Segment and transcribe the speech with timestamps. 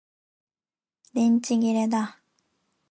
[1.13, 2.17] 電池切れだ